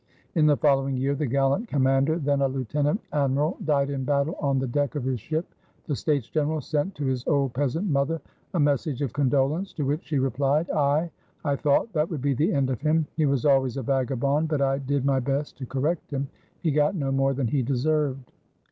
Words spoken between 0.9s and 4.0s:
year the gallant commander, then a lieutenant admiral, died